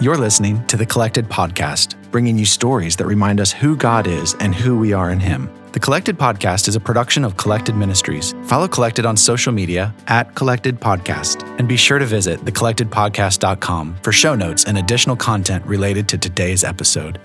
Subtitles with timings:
[0.00, 4.34] You're listening to the Collected Podcast, bringing you stories that remind us who God is
[4.34, 5.52] and who we are in Him.
[5.72, 8.32] The Collected Podcast is a production of Collected Ministries.
[8.44, 11.42] Follow Collected on social media at Collected Podcast.
[11.58, 16.62] And be sure to visit thecollectedpodcast.com for show notes and additional content related to today's
[16.62, 17.18] episode.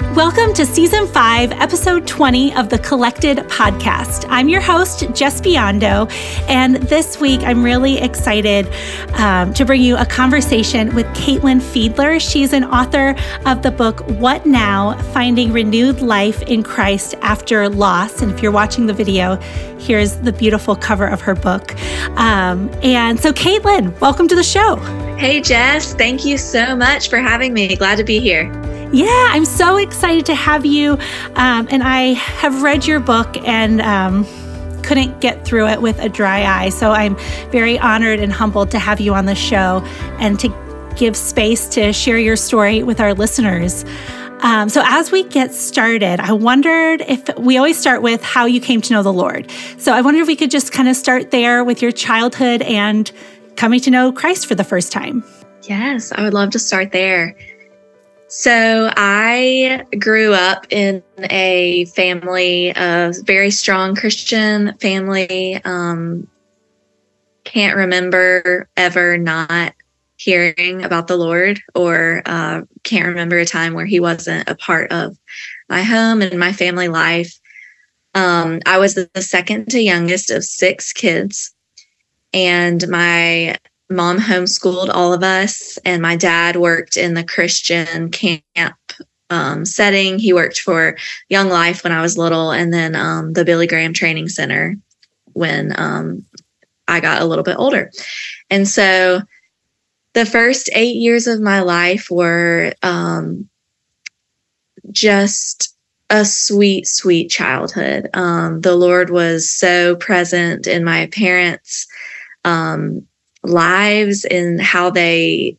[0.00, 4.26] Welcome to Season 5, Episode 20 of the Collected Podcast.
[4.28, 6.10] I'm your host, Jess Biondo,
[6.48, 8.68] and this week I'm really excited
[9.14, 12.20] um, to bring you a conversation with Kaitlyn Fiedler.
[12.20, 13.14] She's an author
[13.46, 15.00] of the book What Now?
[15.12, 18.20] Finding Renewed Life in Christ After Loss.
[18.20, 19.36] And if you're watching the video,
[19.78, 21.74] here's the beautiful cover of her book.
[22.18, 24.76] Um, and so, Kaitlyn, welcome to the show.
[25.16, 25.94] Hey, Jess.
[25.94, 27.74] Thank you so much for having me.
[27.76, 28.65] Glad to be here.
[28.92, 30.92] Yeah, I'm so excited to have you.
[31.34, 34.24] Um, and I have read your book and um,
[34.82, 36.68] couldn't get through it with a dry eye.
[36.68, 37.16] So I'm
[37.50, 39.82] very honored and humbled to have you on the show
[40.18, 40.48] and to
[40.96, 43.84] give space to share your story with our listeners.
[44.40, 48.60] Um, so, as we get started, I wondered if we always start with how you
[48.60, 49.50] came to know the Lord.
[49.78, 53.10] So, I wonder if we could just kind of start there with your childhood and
[53.56, 55.24] coming to know Christ for the first time.
[55.62, 57.34] Yes, I would love to start there.
[58.28, 65.62] So I grew up in a family, a very strong Christian family.
[65.64, 66.26] Um,
[67.44, 69.74] can't remember ever not
[70.16, 74.90] hearing about the Lord, or uh, can't remember a time where He wasn't a part
[74.90, 75.16] of
[75.68, 77.38] my home and my family life.
[78.14, 81.54] Um, I was the second to youngest of six kids,
[82.32, 83.56] and my
[83.88, 88.76] mom homeschooled all of us, and my dad worked in the Christian camp
[89.30, 90.18] um, setting.
[90.18, 90.96] He worked for
[91.28, 94.76] Young Life when I was little, and then um, the Billy Graham Training Center
[95.32, 96.24] when um,
[96.88, 97.90] I got a little bit older.
[98.50, 99.22] And so
[100.14, 103.48] the first eight years of my life were um,
[104.90, 105.74] just
[106.08, 108.08] a sweet, sweet childhood.
[108.14, 111.86] Um, the Lord was so present in my parents'
[112.44, 113.06] um,
[113.48, 115.56] lives and how they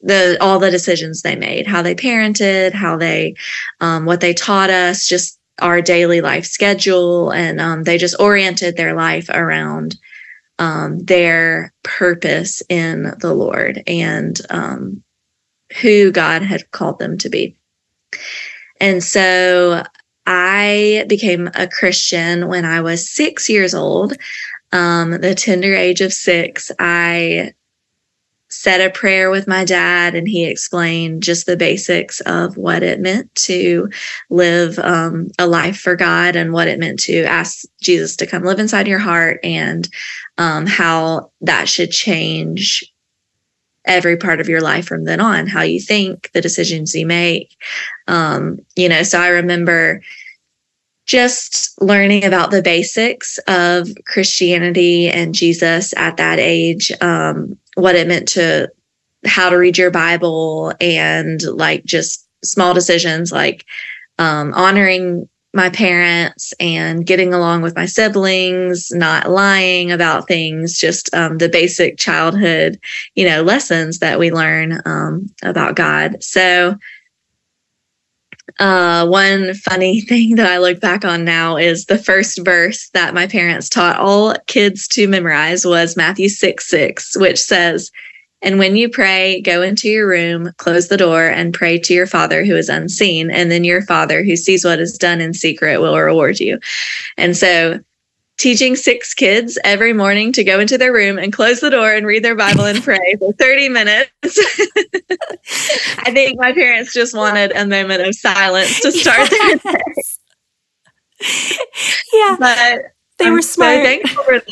[0.00, 3.34] the all the decisions they made how they parented how they
[3.80, 7.30] um, what they taught us just our daily life schedule.
[7.30, 9.96] And um, they just oriented their life around
[10.58, 15.02] um, their purpose in the lord and um,
[15.80, 17.56] who god had called them to be.
[18.80, 19.84] And so
[20.24, 24.16] i became a christian when i was six years old
[24.72, 27.52] um, the tender age of six, I
[28.52, 33.00] said a prayer with my dad and he explained just the basics of what it
[33.00, 33.88] meant to
[34.28, 38.44] live um, a life for God and what it meant to ask Jesus to come
[38.44, 39.88] live inside your heart and
[40.36, 42.84] um, how that should change
[43.86, 47.56] every part of your life from then on how you think the decisions you make.
[48.06, 50.02] Um, you know so i remember
[51.06, 58.06] just learning about the basics of Christianity and Jesus at that age, um, what it
[58.06, 58.70] meant to
[59.24, 63.64] how to read your Bible, and like just small decisions like
[64.18, 71.14] um, honoring my parents and getting along with my siblings, not lying about things, just
[71.14, 72.78] um, the basic childhood,
[73.14, 76.22] you know, lessons that we learn um, about God.
[76.22, 76.76] So
[78.58, 83.14] uh, one funny thing that I look back on now is the first verse that
[83.14, 87.90] my parents taught all kids to memorize was Matthew 6 6, which says,
[88.42, 92.06] And when you pray, go into your room, close the door, and pray to your
[92.06, 93.30] Father who is unseen.
[93.30, 96.58] And then your Father who sees what is done in secret will reward you.
[97.16, 97.80] And so
[98.38, 102.06] teaching six kids every morning to go into their room and close the door and
[102.06, 104.10] read their Bible and pray for 30 minutes.
[105.98, 109.62] I think my parents just wanted a moment of silence to start yes.
[109.62, 109.82] their day.
[112.12, 112.36] Yeah.
[112.38, 112.82] But
[113.18, 114.00] they I'm were smart.
[114.06, 114.42] So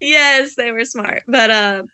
[0.00, 1.22] yes, they were smart.
[1.26, 1.84] But uh,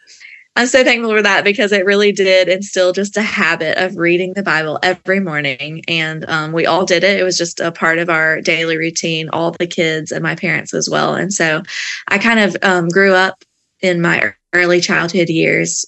[0.56, 4.34] I'm so thankful for that because it really did instill just a habit of reading
[4.34, 5.82] the Bible every morning.
[5.86, 7.20] And um, we all did it.
[7.20, 10.74] It was just a part of our daily routine, all the kids and my parents
[10.74, 11.14] as well.
[11.14, 11.62] And so
[12.08, 13.42] I kind of um, grew up
[13.80, 15.86] in my early childhood years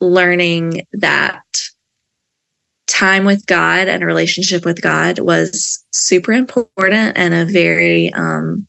[0.00, 1.42] learning that
[2.86, 8.66] time with God and a relationship with God was super important and a very, um,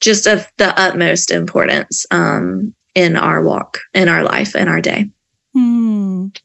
[0.00, 2.06] just of the utmost importance.
[2.10, 5.10] Um, in our walk, in our life, in our day.
[5.56, 6.36] Mm.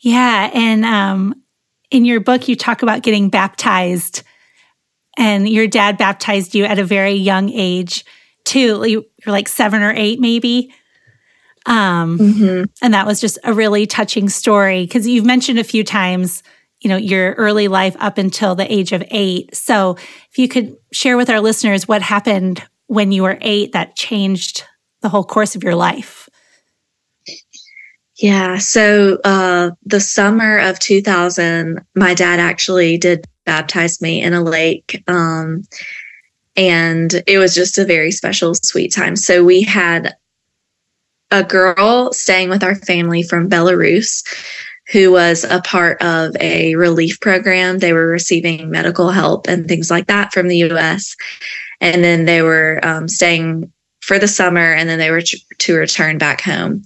[0.00, 0.50] Yeah.
[0.52, 1.42] And um,
[1.90, 4.22] in your book, you talk about getting baptized,
[5.16, 8.04] and your dad baptized you at a very young age,
[8.44, 8.84] too.
[8.86, 10.72] You're like seven or eight, maybe.
[11.66, 12.64] Um, mm-hmm.
[12.82, 16.42] And that was just a really touching story because you've mentioned a few times,
[16.80, 19.54] you know, your early life up until the age of eight.
[19.56, 19.96] So
[20.30, 24.64] if you could share with our listeners what happened when you were eight that changed
[25.04, 26.30] the whole course of your life.
[28.16, 28.56] Yeah.
[28.56, 35.04] So uh, the summer of 2000, my dad actually did baptize me in a lake.
[35.06, 35.64] Um,
[36.56, 39.14] and it was just a very special, sweet time.
[39.14, 40.14] So we had
[41.30, 44.24] a girl staying with our family from Belarus
[44.90, 47.78] who was a part of a relief program.
[47.78, 51.14] They were receiving medical help and things like that from the US.
[51.80, 53.70] And then they were um, staying
[54.04, 56.84] for the summer and then they were to return back home.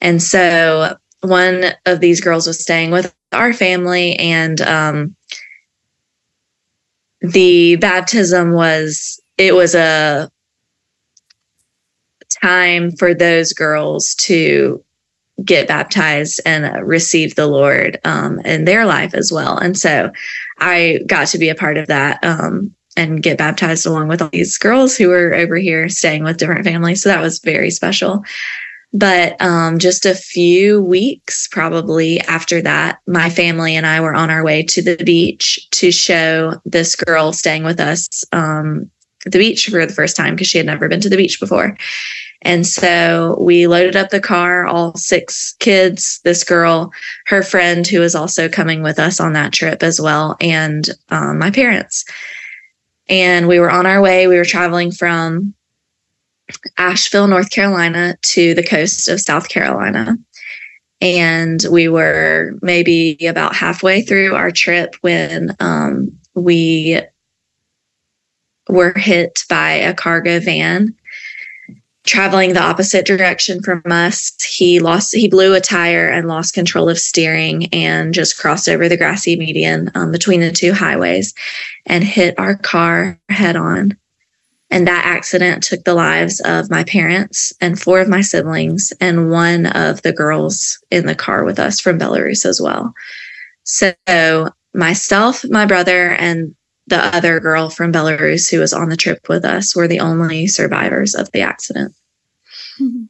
[0.00, 5.16] And so one of these girls was staying with our family and um,
[7.20, 10.30] the baptism was it was a
[12.42, 14.82] time for those girls to
[15.44, 19.56] get baptized and uh, receive the Lord um, in their life as well.
[19.56, 20.10] And so
[20.58, 24.28] I got to be a part of that um, and get baptized along with all
[24.32, 27.02] these girls who were over here staying with different families.
[27.02, 28.22] So that was very special.
[28.92, 34.30] But um, just a few weeks probably after that, my family and I were on
[34.30, 38.90] our way to the beach to show this girl staying with us um,
[39.24, 41.76] the beach for the first time because she had never been to the beach before.
[42.42, 46.90] And so we loaded up the car, all six kids, this girl,
[47.26, 51.38] her friend who was also coming with us on that trip as well, and um,
[51.38, 52.04] my parents.
[53.10, 54.28] And we were on our way.
[54.28, 55.52] We were traveling from
[56.78, 60.16] Asheville, North Carolina to the coast of South Carolina.
[61.00, 67.00] And we were maybe about halfway through our trip when um, we
[68.68, 70.94] were hit by a cargo van
[72.10, 74.32] traveling the opposite direction from us.
[74.42, 78.88] He lost, he blew a tire and lost control of steering and just crossed over
[78.88, 81.32] the grassy median um, between the two highways
[81.86, 83.96] and hit our car head on.
[84.72, 89.30] And that accident took the lives of my parents and four of my siblings and
[89.30, 92.92] one of the girls in the car with us from Belarus as well.
[93.62, 93.94] So,
[94.74, 96.56] myself, my brother, and
[96.90, 100.46] the other girl from Belarus who was on the trip with us were the only
[100.46, 101.94] survivors of the accident.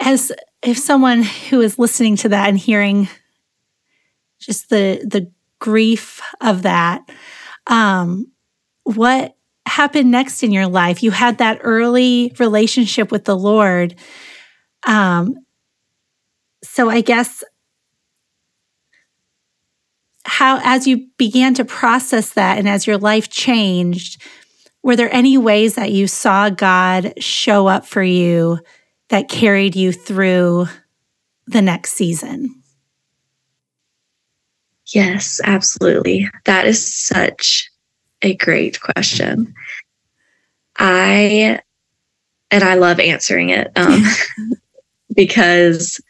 [0.00, 0.30] As
[0.62, 3.08] if someone who is listening to that and hearing
[4.40, 7.02] just the the grief of that,
[7.66, 8.30] um,
[8.84, 11.02] what happened next in your life?
[11.02, 13.94] You had that early relationship with the Lord.
[14.86, 15.34] Um,
[16.62, 17.44] so I guess
[20.24, 24.22] how, as you began to process that and as your life changed,
[24.82, 28.58] were there any ways that you saw God show up for you
[29.08, 30.66] that carried you through
[31.46, 32.62] the next season?
[34.94, 36.30] Yes, absolutely.
[36.44, 37.70] That is such
[38.22, 39.54] a great question.
[40.78, 41.60] I,
[42.50, 44.02] and I love answering it um,
[45.14, 46.00] because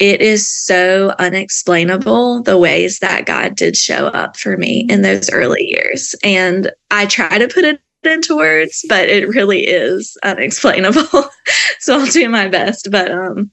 [0.00, 5.30] it is so unexplainable the ways that God did show up for me in those
[5.30, 6.16] early years.
[6.24, 11.06] And I try to put it into words, but it really is unexplainable.
[11.80, 12.90] so I'll do my best.
[12.90, 13.52] But um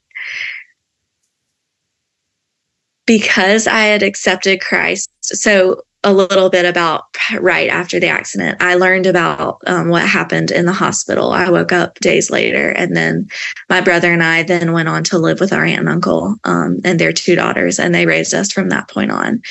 [3.06, 7.06] because I had accepted Christ, so a little bit about
[7.40, 8.62] right after the accident.
[8.62, 11.32] I learned about um, what happened in the hospital.
[11.32, 13.30] I woke up days later, and then
[13.70, 16.80] my brother and I then went on to live with our aunt and uncle um,
[16.86, 19.42] and their two daughters, and they raised us from that point on.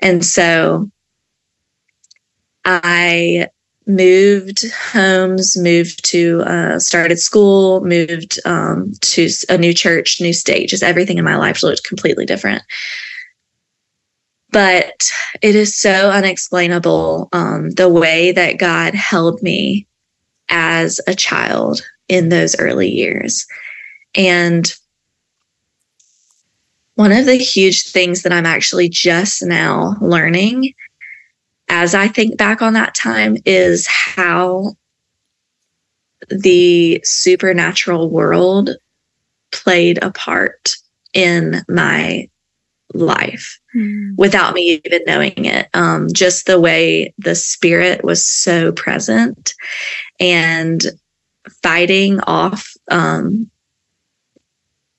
[0.00, 0.90] And so
[2.64, 3.48] I
[3.86, 10.68] moved homes, moved to uh, started school, moved um, to a new church, new state.
[10.68, 12.62] Just everything in my life looked completely different.
[14.50, 15.10] But
[15.42, 19.86] it is so unexplainable um, the way that God held me
[20.48, 23.46] as a child in those early years.
[24.14, 24.72] And
[26.94, 30.72] one of the huge things that I'm actually just now learning
[31.68, 34.76] as I think back on that time is how
[36.28, 38.70] the supernatural world
[39.52, 40.76] played a part
[41.14, 42.28] in my
[42.94, 44.16] life mm.
[44.16, 45.68] without me even knowing it.
[45.74, 49.54] Um, just the way the spirit was so present
[50.20, 50.82] and
[51.62, 53.50] fighting off um,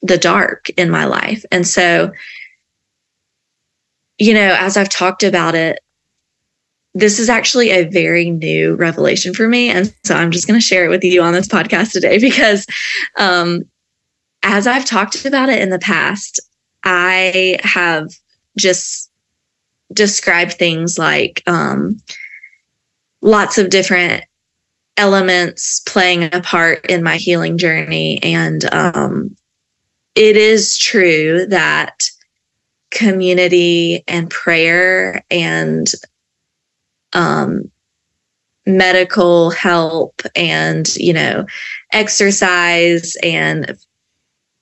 [0.02, 1.44] the dark in my life.
[1.52, 2.12] And so,
[4.18, 5.80] you know, as I've talked about it,
[6.94, 9.70] this is actually a very new revelation for me.
[9.70, 12.66] And so I'm just going to share it with you on this podcast today because
[13.18, 13.64] um,
[14.44, 16.40] as I've talked about it in the past,
[16.92, 18.10] I have
[18.58, 19.12] just
[19.94, 22.02] described things like um,
[23.22, 24.24] lots of different
[24.98, 28.22] elements playing a part in my healing journey.
[28.24, 29.36] And um,
[30.16, 32.10] it is true that
[32.90, 35.88] community and prayer and
[37.14, 37.70] um,
[38.66, 41.46] medical help and you know
[41.92, 43.76] exercise and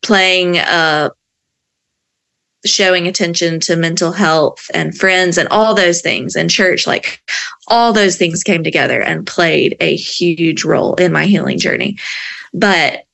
[0.01, 1.10] playing uh
[2.69, 7.21] showing attention to mental health and friends and all those things and church like
[7.67, 11.97] all those things came together and played a huge role in my healing journey
[12.53, 13.05] but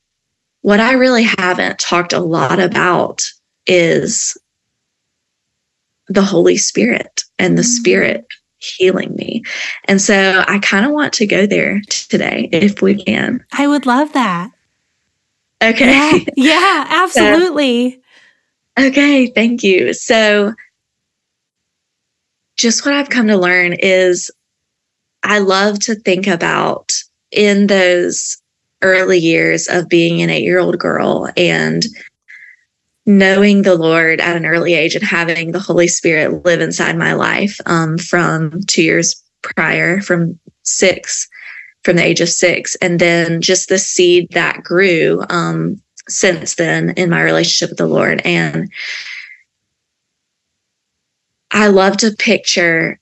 [0.61, 3.23] what i really haven't talked a lot about
[3.65, 4.37] is
[6.07, 7.65] the holy spirit and the mm.
[7.65, 8.27] spirit
[8.63, 9.43] healing me.
[9.85, 13.43] And so I kind of want to go there today if we can.
[13.51, 14.51] I would love that.
[15.61, 15.91] Okay.
[15.91, 17.91] Yeah, yeah absolutely.
[17.91, 17.97] So,
[18.79, 19.93] okay, thank you.
[19.93, 20.53] So
[22.55, 24.31] just what I've come to learn is
[25.23, 26.91] I love to think about
[27.31, 28.37] in those
[28.81, 31.85] early years of being an eight year old girl and
[33.05, 37.13] knowing the Lord at an early age and having the Holy Spirit live inside my
[37.13, 41.27] life um, from two years prior, from six,
[41.83, 42.75] from the age of six.
[42.75, 47.87] And then just the seed that grew um, since then in my relationship with the
[47.87, 48.21] Lord.
[48.25, 48.69] And
[51.51, 52.99] I love to picture.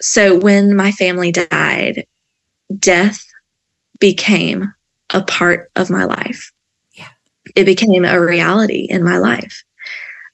[0.00, 2.06] So when my family died,
[2.78, 3.24] death
[4.00, 4.72] became
[5.12, 6.52] a part of my life
[6.94, 7.08] Yeah.
[7.56, 9.62] it became a reality in my life.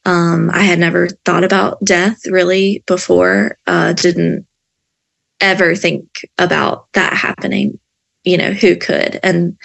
[0.05, 4.47] Um, I had never thought about death really before, uh, didn't
[5.41, 6.07] ever think
[6.39, 7.79] about that happening.
[8.25, 9.19] You know, who could?
[9.23, 9.57] And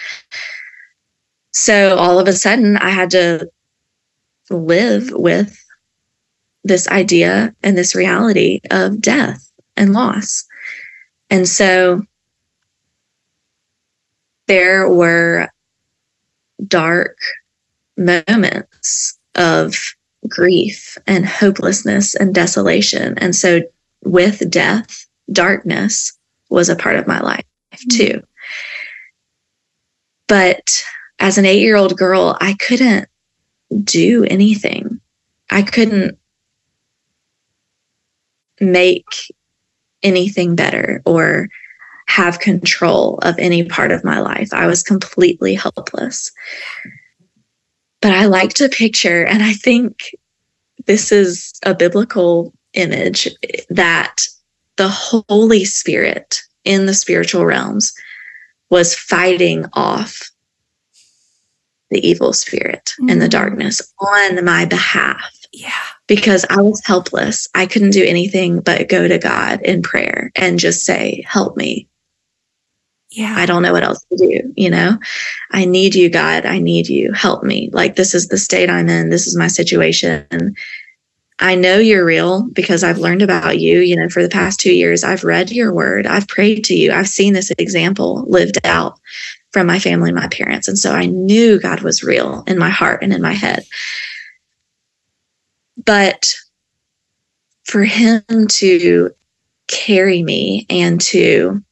[1.52, 3.48] so all of a sudden, I had to
[4.50, 5.58] live with
[6.64, 10.44] this idea and this reality of death and loss.
[11.30, 12.02] And so
[14.46, 15.48] there were
[16.66, 17.16] dark
[17.96, 19.74] moments of
[20.28, 23.18] grief and hopelessness and desolation.
[23.18, 23.62] And so,
[24.04, 26.12] with death, darkness
[26.50, 27.44] was a part of my life
[27.74, 27.96] mm-hmm.
[27.96, 28.22] too.
[30.26, 30.82] But
[31.22, 33.08] as an eight year old girl, I couldn't
[33.84, 35.00] do anything.
[35.50, 36.18] I couldn't
[38.60, 39.06] make
[40.02, 41.48] anything better or
[42.08, 44.52] have control of any part of my life.
[44.52, 46.32] I was completely helpless.
[48.00, 50.16] But I like to picture, and I think
[50.86, 53.28] this is a biblical image
[53.70, 54.16] that
[54.76, 57.94] the Holy Spirit in the spiritual realms
[58.70, 60.31] was fighting off
[61.92, 63.10] the evil spirit mm-hmm.
[63.10, 65.30] and the darkness on my behalf.
[65.52, 65.72] Yeah.
[66.06, 67.46] Because I was helpless.
[67.54, 71.88] I couldn't do anything but go to God in prayer and just say, Help me.
[73.10, 73.34] Yeah.
[73.36, 74.98] I don't know what else to do you know?
[75.50, 76.46] I need you god.
[76.46, 77.12] I need you.
[77.12, 77.68] Help me.
[77.72, 79.10] Like this is the state i'm in.
[79.10, 80.54] This is my situation.
[81.38, 83.80] I know you're real because i've learned about you.
[83.80, 86.06] You know for the past two years i've read your word.
[86.06, 86.92] I've prayed to you.
[86.92, 88.98] I've seen this example lived out
[89.52, 92.70] from my family and my parents and so i knew god was real in my
[92.70, 93.64] heart and in my head
[95.84, 96.34] but
[97.64, 99.10] for him to
[99.68, 101.62] carry me and to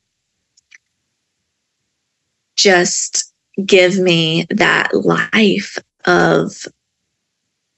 [2.56, 3.32] just
[3.64, 6.66] give me that life of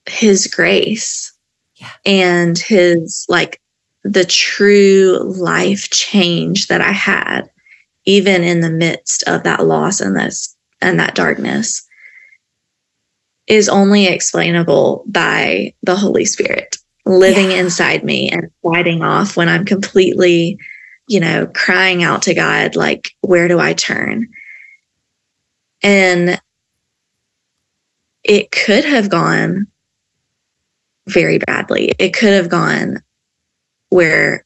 [0.06, 1.32] his grace
[1.76, 1.90] yeah.
[2.04, 3.60] and his like
[4.04, 7.48] the true life change that I had
[8.04, 11.86] even in the midst of that loss and this and that darkness
[13.46, 17.58] is only explainable by the Holy Spirit living yeah.
[17.58, 20.58] inside me and fighting off when I'm completely,
[21.08, 24.28] you know, crying out to God, like, where do I turn?
[25.82, 26.40] And
[28.22, 29.66] it could have gone
[31.06, 31.92] very badly.
[31.98, 33.02] It could have gone
[33.88, 34.44] where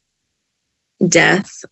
[1.06, 1.64] death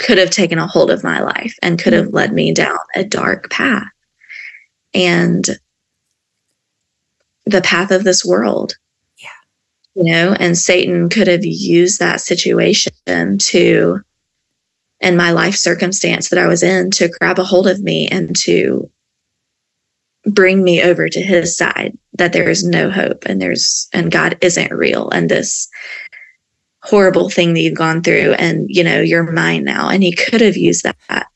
[0.00, 3.04] could have taken a hold of my life and could have led me down a
[3.04, 3.86] dark path.
[4.92, 5.46] And
[7.46, 8.74] the path of this world.
[9.18, 9.28] Yeah.
[9.94, 12.92] You know, and Satan could have used that situation
[13.38, 14.00] to
[15.02, 18.36] and my life circumstance that I was in to grab a hold of me and
[18.40, 18.90] to
[20.26, 24.36] bring me over to his side that there is no hope and there's and God
[24.42, 25.68] isn't real and this
[26.82, 29.88] horrible thing that you've gone through and you know you're mine now.
[29.88, 31.26] And he could have used that.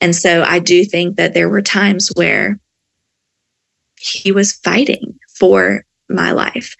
[0.00, 2.58] And so i do think that there were times where
[3.98, 6.76] he was fighting for my life.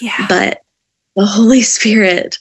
[0.00, 0.26] Yeah.
[0.28, 0.60] but
[1.16, 2.38] the holy spirit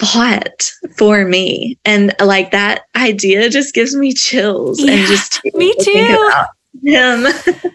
[0.00, 1.78] fought for me.
[1.84, 6.30] And like that idea just gives me chills Yeah, and just me too.
[6.82, 7.26] him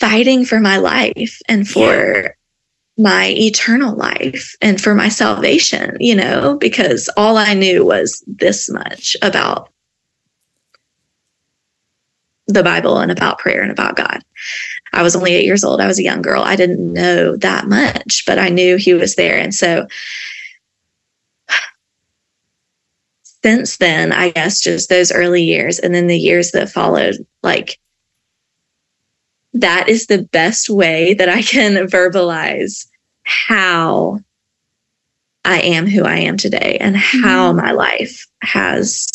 [0.00, 2.34] fighting for my life and for
[2.98, 8.68] my eternal life and for my salvation, you know, because all I knew was this
[8.68, 9.70] much about
[12.46, 14.20] the Bible and about prayer and about God.
[14.92, 15.80] I was only eight years old.
[15.80, 16.42] I was a young girl.
[16.42, 19.38] I didn't know that much, but I knew He was there.
[19.38, 19.86] And so
[23.42, 27.78] since then, I guess just those early years and then the years that followed, like
[29.62, 32.86] that is the best way that I can verbalize
[33.24, 34.20] how
[35.44, 37.22] I am who I am today and mm-hmm.
[37.22, 39.08] how my life has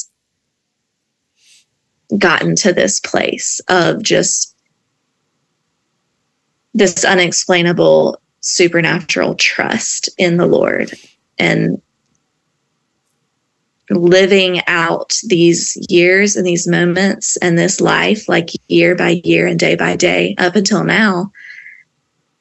[2.18, 4.56] gotten to this place of just
[6.74, 10.94] this unexplainable supernatural trust in the Lord
[11.38, 11.82] and
[13.90, 19.60] living out these years and these moments and this life like year by year and
[19.60, 21.32] day by day up until now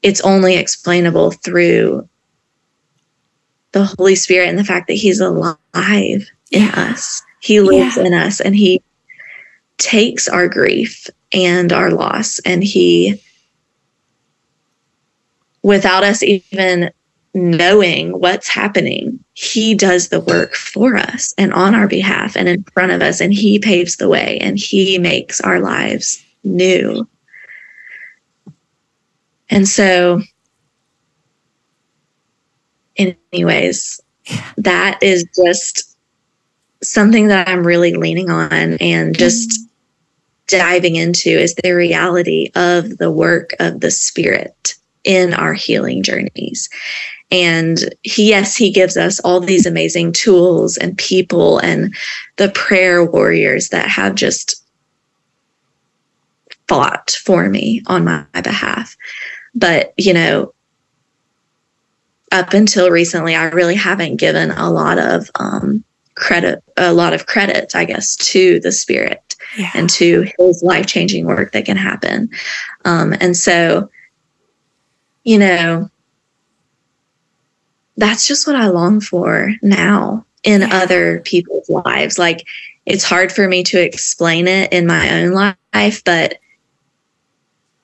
[0.03, 2.09] it's only explainable through
[3.73, 8.05] the holy spirit and the fact that he's alive in us he lives Yeah.
[8.07, 8.83] in us and he
[9.79, 13.23] takes our grief and our loss and he
[15.63, 16.91] without us even
[17.37, 22.65] knowing what's happening, he does the work for us and on our behalf and in
[22.73, 27.07] front of us, and he paves the way and he makes our lives new.
[29.51, 30.23] And so,
[32.97, 34.01] anyways,
[34.57, 35.97] that is just
[36.83, 40.57] something that I'm really leaning on and just mm-hmm.
[40.59, 46.69] diving into is the reality of the work of the Spirit in our healing journeys.
[47.31, 51.95] And he, yes, he gives us all these amazing tools and people and
[52.37, 54.63] the prayer warriors that have just
[56.69, 58.97] fought for me on my, my behalf.
[59.55, 60.53] But, you know,
[62.33, 65.83] up until recently, I really haven't given a lot of um,
[66.15, 69.71] credit, a lot of credit, I guess, to the spirit Yeah.
[69.75, 72.31] and to his life changing work that can happen.
[72.85, 73.91] Um, and so,
[75.27, 75.91] you know,
[77.97, 82.17] that's just what I long for now in other people's lives.
[82.17, 82.47] Like,
[82.87, 86.39] it's hard for me to explain it in my own life, but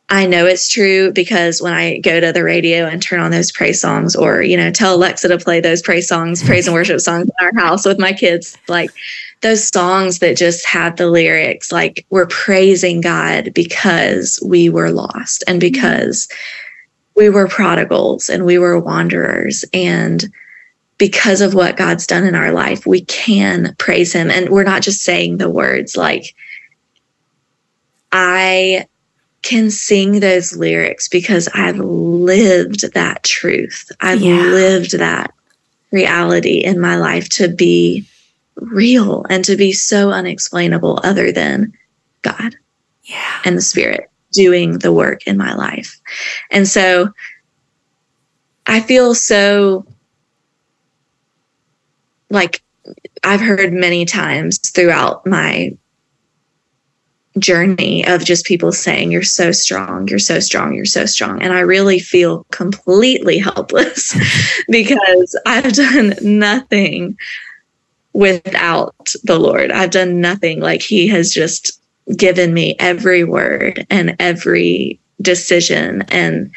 [0.08, 3.50] I know it's true because when I go to the radio and turn on those
[3.50, 7.00] praise songs or, you know, tell Alexa to play those praise songs, praise and worship
[7.00, 8.90] songs in our house with my kids, like
[9.40, 15.42] those songs that just had the lyrics, like we're praising God because we were lost
[15.48, 15.72] and mm-hmm.
[15.72, 16.28] because
[17.14, 19.64] we were prodigals and we were wanderers.
[19.72, 20.32] And
[20.98, 24.30] because of what God's done in our life, we can praise Him.
[24.30, 26.34] And we're not just saying the words like,
[28.12, 28.86] I
[29.42, 33.90] can sing those lyrics because I've lived that truth.
[34.00, 34.36] I've Yeah.
[34.36, 35.32] lived that
[35.90, 38.06] reality in my life to be
[38.56, 41.72] real and to be so unexplainable other than
[42.22, 42.54] God
[43.04, 43.40] Yeah.
[43.44, 46.00] and the Spirit doing the work in my life.
[46.50, 47.12] And so
[48.66, 49.86] I feel so
[52.30, 52.62] like
[53.22, 55.76] I've heard many times throughout my
[57.38, 61.42] journey of just people saying, You're so strong, you're so strong, you're so strong.
[61.42, 64.16] And I really feel completely helpless
[64.68, 67.16] because I've done nothing
[68.12, 69.70] without the Lord.
[69.70, 70.60] I've done nothing.
[70.60, 71.81] Like He has just
[72.16, 76.52] given me every word and every decision and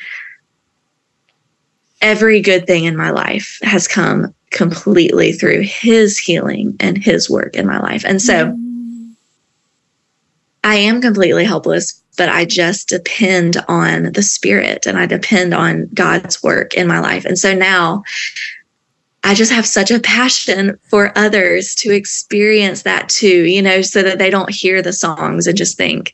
[2.01, 7.55] every good thing in my life has come completely through his healing and his work
[7.55, 8.03] in my life.
[8.05, 9.13] And so mm.
[10.63, 15.89] I am completely helpless, but I just depend on the spirit and I depend on
[15.93, 17.25] God's work in my life.
[17.25, 18.03] And so now
[19.25, 24.03] I just have such a passion for others to experience that too, you know, so
[24.03, 26.13] that they don't hear the songs and just think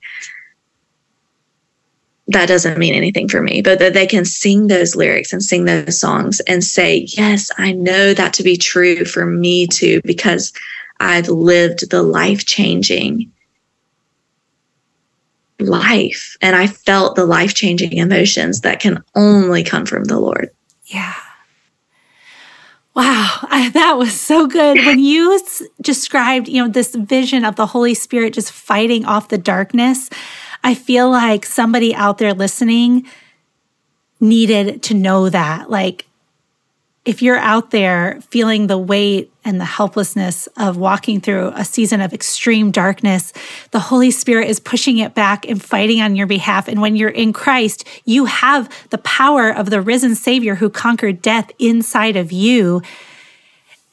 [2.27, 5.65] that doesn't mean anything for me, but that they can sing those lyrics and sing
[5.65, 10.53] those songs and say, Yes, I know that to be true for me too, because
[11.01, 13.29] I've lived the life changing
[15.59, 20.49] life and I felt the life changing emotions that can only come from the Lord.
[20.85, 21.13] Yeah.
[22.93, 24.77] Wow, I, that was so good.
[24.85, 29.29] When you s- described, you know, this vision of the Holy Spirit just fighting off
[29.29, 30.09] the darkness,
[30.63, 33.07] I feel like somebody out there listening
[34.19, 35.69] needed to know that.
[35.69, 36.05] Like,
[37.03, 41.99] if you're out there feeling the weight and the helplessness of walking through a season
[41.99, 43.33] of extreme darkness,
[43.71, 46.67] the Holy Spirit is pushing it back and fighting on your behalf.
[46.67, 51.23] And when you're in Christ, you have the power of the risen Savior who conquered
[51.23, 52.83] death inside of you.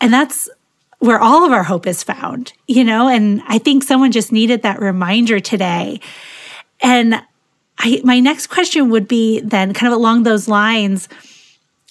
[0.02, 0.50] And that's
[0.98, 3.08] where all of our hope is found, you know?
[3.08, 6.00] And I think someone just needed that reminder today.
[6.82, 7.22] And
[7.78, 11.08] I, my next question would be then kind of along those lines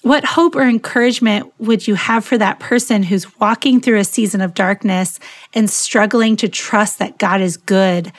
[0.02, 4.40] what hope or encouragement would you have for that person who's walking through a season
[4.40, 5.18] of darkness
[5.54, 8.12] and struggling to trust that God is good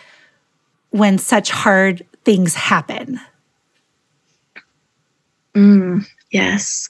[0.89, 3.19] when such hard things happen?
[5.53, 6.89] Mm, yes.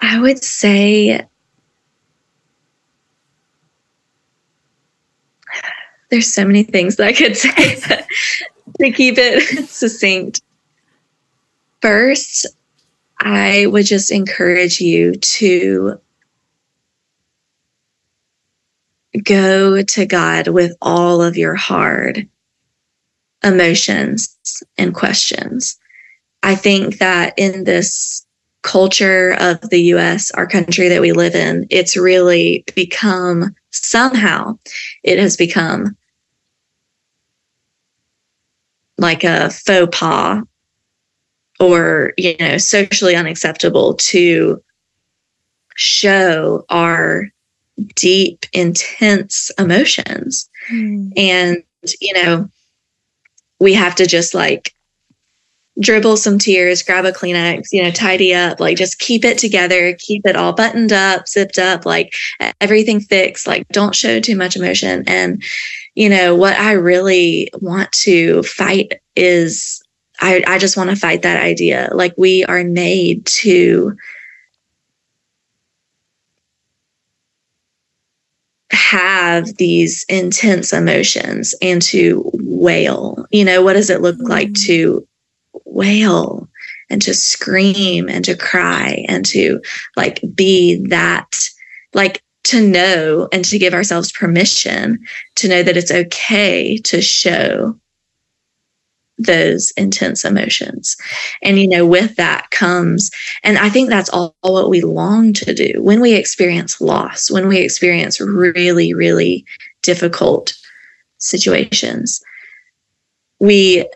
[0.00, 1.26] I would say
[6.10, 7.76] there's so many things that I could say
[8.80, 10.42] to keep it succinct.
[11.86, 12.46] First,
[13.20, 16.00] I would just encourage you to
[19.22, 22.28] go to God with all of your hard
[23.44, 24.36] emotions
[24.76, 25.78] and questions.
[26.42, 28.26] I think that in this
[28.62, 34.58] culture of the US, our country that we live in, it's really become somehow,
[35.04, 35.96] it has become
[38.98, 40.42] like a faux pas
[41.60, 44.62] or you know socially unacceptable to
[45.74, 47.28] show our
[47.94, 51.12] deep intense emotions mm.
[51.16, 51.62] and
[52.00, 52.48] you know
[53.60, 54.72] we have to just like
[55.78, 59.94] dribble some tears grab a kleenex you know tidy up like just keep it together
[59.98, 62.14] keep it all buttoned up zipped up like
[62.62, 65.42] everything fixed like don't show too much emotion and
[65.94, 69.82] you know what i really want to fight is
[70.20, 71.90] I, I just want to fight that idea.
[71.92, 73.96] Like we are made to
[78.72, 83.26] have these intense emotions and to wail.
[83.30, 84.66] You know, what does it look like mm-hmm.
[84.66, 85.08] to
[85.64, 86.48] wail
[86.88, 89.60] and to scream and to cry and to
[89.96, 91.48] like be that,
[91.94, 97.78] like to know and to give ourselves permission to know that it's okay to show
[99.18, 100.96] those intense emotions.
[101.42, 103.10] And, you know, with that comes,
[103.42, 107.30] and I think that's all, all, what we long to do when we experience loss,
[107.30, 109.44] when we experience really, really
[109.82, 110.54] difficult
[111.18, 112.22] situations.
[113.40, 113.88] We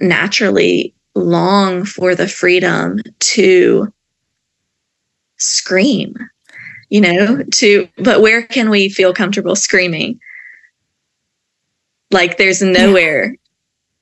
[0.00, 3.92] naturally long for the freedom to
[5.38, 6.14] scream,
[6.90, 10.20] you know, to, but where can we feel comfortable screaming?
[12.10, 13.36] Like there's nowhere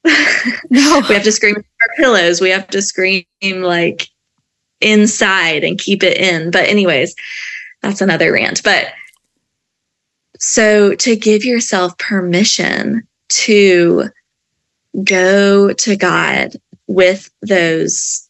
[0.71, 1.03] no.
[1.09, 2.41] we have to scream our pillows.
[2.41, 4.09] We have to scream like
[4.81, 6.51] inside and keep it in.
[6.51, 7.15] But, anyways,
[7.83, 8.63] that's another rant.
[8.63, 8.89] But
[10.39, 14.11] so to give yourself permission to
[15.05, 18.29] go to God with those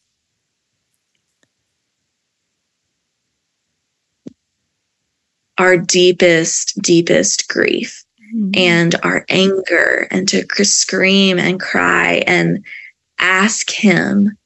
[5.57, 8.04] our deepest, deepest grief
[8.35, 8.51] mm-hmm.
[8.55, 12.65] and our anger and to scream and cry and
[13.19, 14.37] ask Him.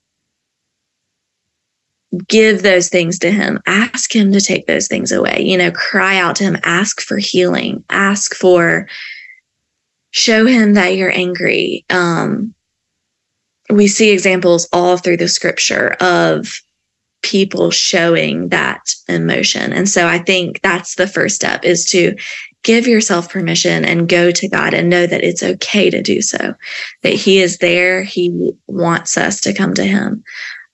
[2.27, 3.59] Give those things to him.
[3.67, 5.43] Ask him to take those things away.
[5.43, 6.57] You know, cry out to him.
[6.63, 7.85] Ask for healing.
[7.87, 8.87] Ask for,
[10.09, 11.85] show him that you're angry.
[11.91, 12.55] Um,
[13.69, 16.59] we see examples all through the scripture of
[17.21, 19.71] people showing that emotion.
[19.71, 22.15] And so I think that's the first step is to
[22.69, 26.53] give yourself permission and go to God and know that it's okay to do so,
[27.01, 28.03] that He is there.
[28.03, 30.23] He wants us to come to Him.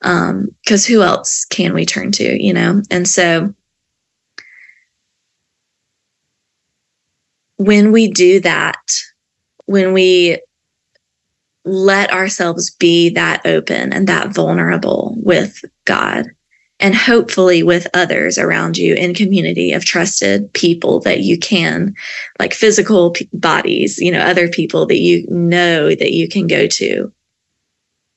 [0.02, 2.82] Because um, who else can we turn to, you know?
[2.90, 3.54] And so
[7.56, 8.92] when we do that,
[9.64, 10.38] when we
[11.64, 16.26] let ourselves be that open and that vulnerable with God,
[16.78, 21.94] and hopefully with others around you in community of trusted people that you can
[22.38, 26.66] like physical p- bodies you know other people that you know that you can go
[26.66, 27.12] to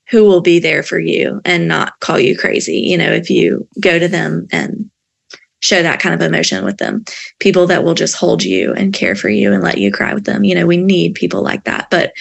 [0.10, 3.68] who will be there for you and not call you crazy you know if you
[3.80, 4.90] go to them and
[5.62, 7.04] show that kind of emotion with them.
[7.40, 10.24] People that will just hold you and care for you and let you cry with
[10.24, 10.46] them.
[10.46, 12.14] You know we need people like that but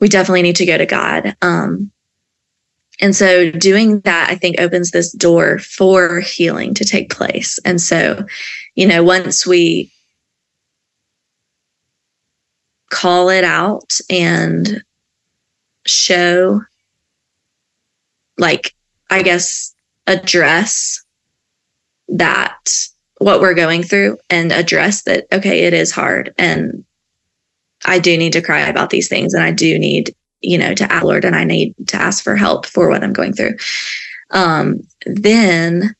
[0.00, 1.90] we definitely need to go to god um
[3.00, 7.58] and so doing that, I think, opens this door for healing to take place.
[7.64, 8.26] And so,
[8.74, 9.92] you know, once we
[12.90, 14.82] call it out and
[15.86, 16.62] show,
[18.36, 18.74] like,
[19.10, 19.74] I guess,
[20.06, 21.04] address
[22.08, 22.72] that
[23.18, 26.34] what we're going through and address that, okay, it is hard.
[26.38, 26.84] And
[27.84, 30.90] I do need to cry about these things and I do need you know, to
[30.92, 33.56] ask Lord and I need to ask for help for what I'm going through.
[34.30, 35.94] Um, then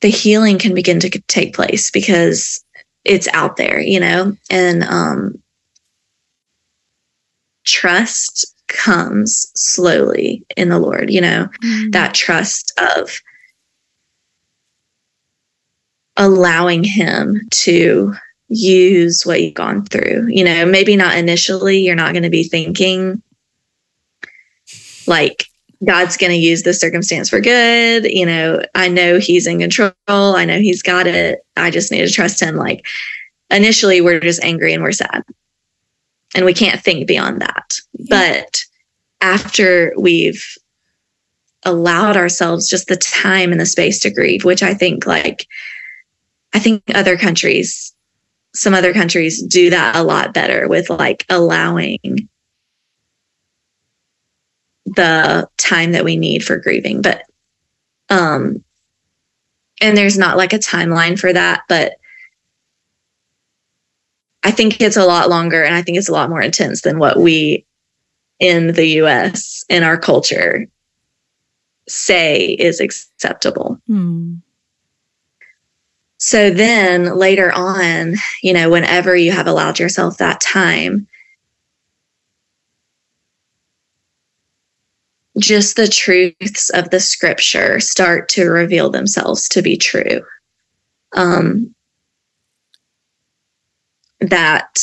[0.00, 2.64] the healing can begin to take place because
[3.04, 5.42] it's out there, you know, and um,
[7.64, 11.90] trust comes slowly in the Lord, you know, mm-hmm.
[11.90, 13.20] that trust of
[16.16, 18.14] allowing Him to
[18.48, 20.26] use what you've gone through.
[20.28, 23.22] You know, maybe not initially, you're not going to be thinking
[25.06, 25.44] like
[25.84, 28.04] God's going to use this circumstance for good.
[28.04, 29.92] You know, I know He's in control.
[30.08, 31.40] I know He's got it.
[31.56, 32.56] I just need to trust Him.
[32.56, 32.86] Like
[33.50, 35.22] initially, we're just angry and we're sad.
[36.34, 37.78] And we can't think beyond that.
[37.94, 38.42] Yeah.
[38.44, 38.60] But
[39.20, 40.46] after we've
[41.64, 45.46] allowed ourselves just the time and the space to grieve, which I think like,
[46.54, 47.94] I think other countries
[48.54, 52.28] some other countries do that a lot better with like allowing
[54.86, 57.22] the time that we need for grieving but
[58.08, 58.64] um
[59.80, 61.96] and there's not like a timeline for that but
[64.42, 66.98] i think it's a lot longer and i think it's a lot more intense than
[66.98, 67.66] what we
[68.40, 70.66] in the us in our culture
[71.86, 74.40] say is acceptable mm.
[76.18, 81.06] So then later on, you know, whenever you have allowed yourself that time,
[85.38, 90.20] just the truths of the scripture start to reveal themselves to be true.
[91.14, 91.74] Um,
[94.20, 94.80] that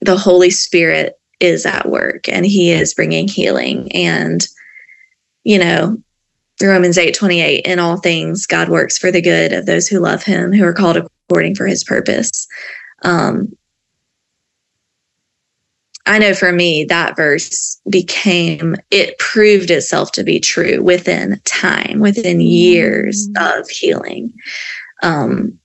[0.00, 3.92] the Holy Spirit is at work and He is bringing healing.
[3.92, 4.44] And,
[5.44, 6.02] you know,
[6.66, 10.24] Romans 8 28, in all things, God works for the good of those who love
[10.24, 12.48] him, who are called according for his purpose.
[13.02, 13.56] Um,
[16.06, 22.00] I know for me, that verse became, it proved itself to be true within time,
[22.00, 23.60] within years mm.
[23.60, 24.32] of healing.
[25.02, 25.58] Um,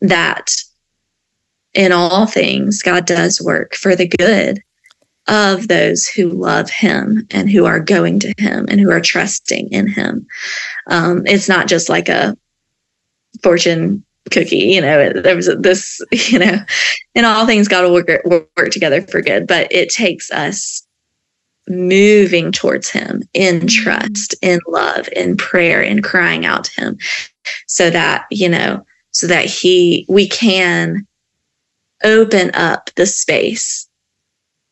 [0.00, 0.54] that
[1.74, 4.62] in all things, God does work for the good
[5.26, 9.68] of those who love him and who are going to him and who are trusting
[9.70, 10.26] in him.
[10.88, 12.36] Um, it's not just like a
[13.42, 16.58] fortune cookie, you know, there was this, you know,
[17.14, 18.24] in all things, God will work,
[18.56, 20.86] work together for good, but it takes us
[21.68, 23.66] moving towards him in mm-hmm.
[23.66, 26.98] trust, in love, in prayer, in crying out to him
[27.66, 31.06] so that, you know, so that he, we can
[32.02, 33.83] open up the space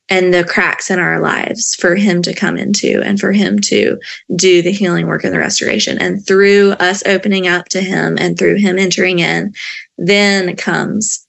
[0.08, 3.98] and the cracks in our lives for him to come into and for him to
[4.36, 5.98] do the healing work and the restoration.
[5.98, 9.54] And through us opening up to him and through him entering in,
[9.96, 11.26] then comes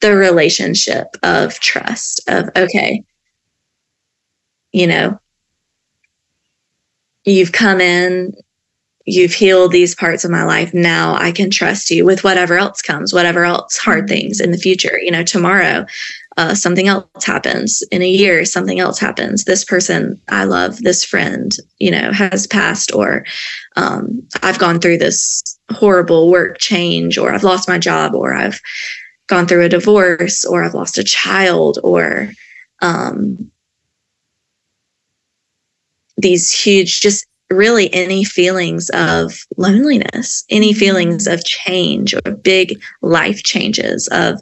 [0.00, 3.02] the relationship of trust of, okay,
[4.72, 5.18] you know,
[7.24, 8.34] you've come in,
[9.06, 10.72] you've healed these parts of my life.
[10.74, 14.14] Now I can trust you with whatever else comes, whatever else hard mm-hmm.
[14.14, 14.98] things in the future.
[15.00, 15.86] You know, tomorrow
[16.36, 17.82] uh, something else happens.
[17.90, 19.44] In a year something else happens.
[19.44, 23.24] This person i love this friend you know has passed or
[23.76, 28.60] um, i've gone through this horrible work change or i've lost my job or i've
[29.26, 32.30] gone through a divorce or i've lost a child or
[32.82, 33.50] um,
[36.16, 43.42] these huge just really any feelings of loneliness any feelings of change or big life
[43.42, 44.40] changes of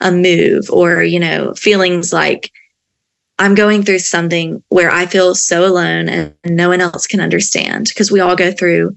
[0.00, 2.50] a move or, you know, feelings like
[3.38, 7.86] I'm going through something where I feel so alone and no one else can understand
[7.88, 8.96] because we all go through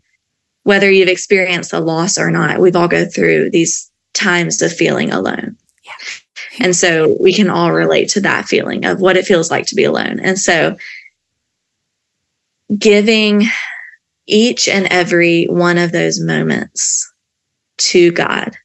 [0.63, 5.11] whether you've experienced a loss or not, we've all go through these times of feeling
[5.11, 5.57] alone.
[5.83, 5.91] Yeah.
[6.59, 9.75] And so we can all relate to that feeling of what it feels like to
[9.75, 10.19] be alone.
[10.19, 10.77] And so
[12.77, 13.45] giving
[14.25, 17.11] each and every one of those moments
[17.77, 18.55] to God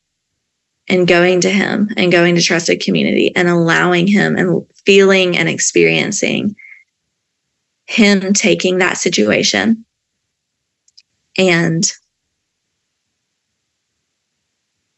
[0.88, 5.48] and going to him and going to trusted community and allowing him and feeling and
[5.48, 6.56] experiencing
[7.86, 9.84] him taking that situation.
[11.36, 11.90] And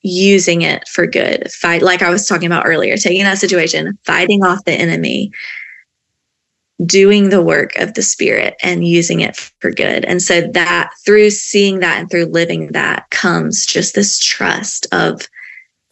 [0.02, 1.52] using it for good.
[1.52, 5.30] Fight like i was talking about earlier taking that situation fighting off the enemy
[6.84, 10.04] doing the work of the spirit and using it for good.
[10.04, 15.28] And so that through seeing that and through living that comes just this trust of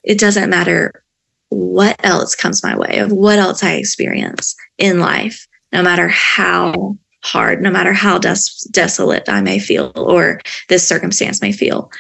[0.05, 1.03] it doesn't matter
[1.51, 6.97] what else comes my way of what else i experience in life no matter how
[7.25, 11.91] hard no matter how des- desolate i may feel or this circumstance may feel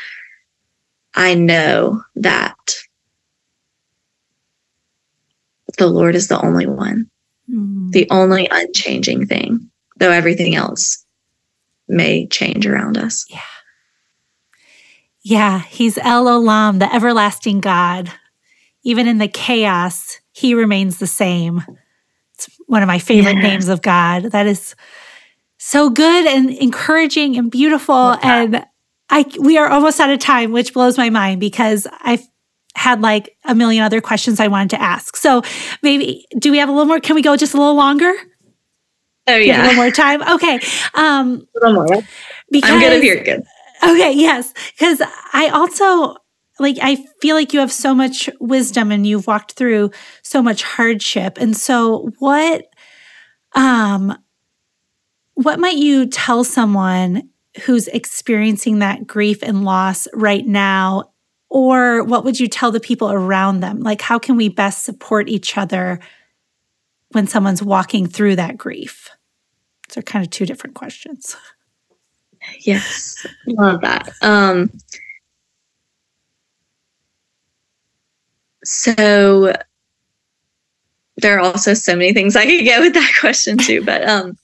[1.18, 2.76] I know that
[5.78, 7.10] the Lord is the only one,
[7.50, 7.90] mm.
[7.90, 11.04] the only unchanging thing, though everything else
[11.88, 13.26] may change around us.
[13.28, 13.40] Yeah.
[15.22, 18.10] Yeah, he's El Olam, the everlasting God.
[18.84, 21.62] Even in the chaos, he remains the same.
[22.34, 23.42] It's one of my favorite yeah.
[23.42, 24.24] names of God.
[24.30, 24.74] That is
[25.58, 28.16] so good and encouraging and beautiful.
[28.22, 28.64] And
[29.10, 32.26] I we are almost out of time, which blows my mind because I've
[32.76, 35.16] had like a million other questions I wanted to ask.
[35.16, 35.42] So
[35.82, 37.00] maybe do we have a little more?
[37.00, 38.12] Can we go just a little longer?
[39.26, 40.22] Oh yeah, a little more time.
[40.22, 40.60] Okay,
[40.94, 42.02] um, a little more.
[42.50, 43.42] Because, I'm good if you're good.
[43.82, 46.16] Okay, yes, because I also
[46.58, 49.90] like I feel like you have so much wisdom and you've walked through
[50.22, 52.66] so much hardship, and so what,
[53.54, 54.16] um,
[55.34, 57.30] what might you tell someone
[57.64, 61.12] who's experiencing that grief and loss right now?
[61.50, 63.80] Or what would you tell the people around them?
[63.80, 65.98] Like, how can we best support each other
[67.12, 69.08] when someone's walking through that grief?
[69.96, 71.34] Are kind of two different questions.
[72.60, 74.08] Yes, love that.
[74.22, 74.70] Um,
[78.64, 79.52] so
[81.20, 83.84] there are also so many things I could get with that question too.
[83.84, 84.36] But um,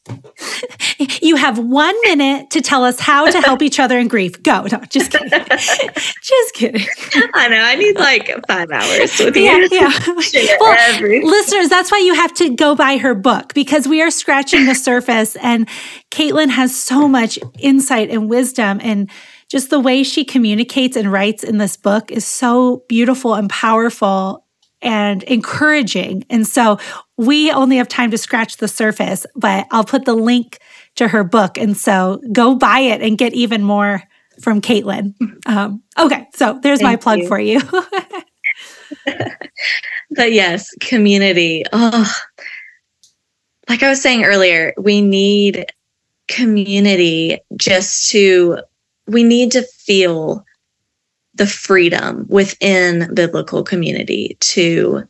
[1.22, 4.42] you have one minute to tell us how to help each other in grief.
[4.42, 4.62] Go.
[4.62, 5.30] No, just kidding.
[5.48, 6.86] just kidding.
[7.34, 7.60] I know.
[7.60, 9.68] I need like five hours with yeah, you.
[9.70, 10.56] Yeah.
[10.60, 14.66] well, listeners, that's why you have to go buy her book because we are scratching
[14.66, 15.68] the surface, and
[16.10, 19.10] Kaitlyn has so much insight and wisdom and
[19.48, 24.43] just the way she communicates and writes in this book is so beautiful and powerful
[24.84, 26.24] and encouraging.
[26.30, 26.78] And so
[27.16, 30.58] we only have time to scratch the surface, but I'll put the link
[30.96, 31.58] to her book.
[31.58, 34.02] And so go buy it and get even more
[34.40, 35.14] from Kaitlyn.
[35.46, 37.28] Um, okay, so there's Thank my plug you.
[37.28, 37.60] for you.
[40.10, 41.64] but yes, community.
[41.72, 42.12] Oh,
[43.68, 45.66] like I was saying earlier, we need
[46.28, 48.58] community just to,
[49.06, 50.44] we need to feel
[51.34, 55.06] the freedom within biblical community to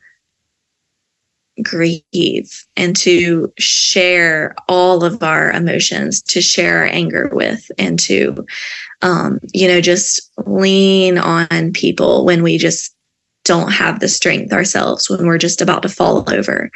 [1.63, 8.45] grieve and to share all of our emotions, to share our anger with, and to,
[9.03, 12.95] um, you know, just lean on people when we just
[13.45, 16.71] don't have the strength ourselves, when we're just about to fall over.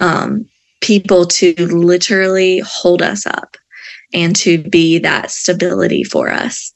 [0.00, 0.46] Um,
[0.80, 3.56] people to literally hold us up
[4.12, 6.72] and to be that stability for us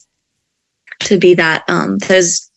[1.05, 2.51] to be that um, those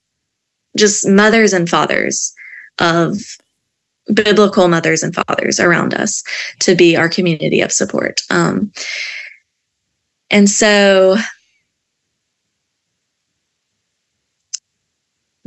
[0.75, 2.33] just mothers and fathers
[2.79, 3.17] of
[4.13, 6.23] biblical mothers and fathers around us
[6.60, 8.21] to be our community of support.
[8.29, 8.71] Um,
[10.29, 11.17] and so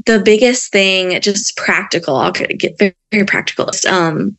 [0.06, 4.36] the biggest thing, just practical, I'll get very, very practical, um,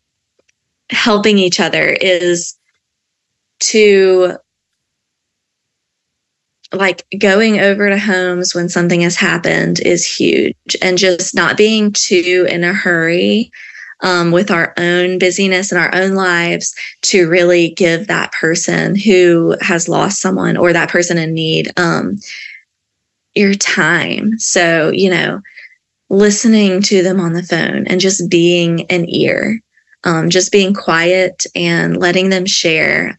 [0.89, 2.55] helping each other is
[3.59, 4.37] to
[6.73, 11.91] like going over to homes when something has happened is huge and just not being
[11.91, 13.51] too in a hurry
[14.01, 19.55] um, with our own busyness and our own lives to really give that person who
[19.61, 22.17] has lost someone or that person in need um,
[23.35, 24.39] your time.
[24.39, 25.41] So, you know,
[26.09, 29.59] listening to them on the phone and just being an ear,
[30.03, 33.17] um, just being quiet and letting them share.